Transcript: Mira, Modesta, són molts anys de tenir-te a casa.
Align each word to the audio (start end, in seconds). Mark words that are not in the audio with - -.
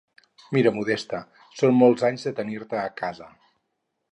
Mira, 0.55 0.71
Modesta, 0.77 1.19
són 1.59 1.77
molts 1.81 2.07
anys 2.09 2.25
de 2.29 2.33
tenir-te 2.41 2.81
a 2.85 2.89
casa. 3.03 3.29